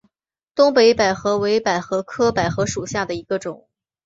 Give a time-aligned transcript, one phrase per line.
[0.55, 3.67] 东北百合为百合科百合属下的一个种。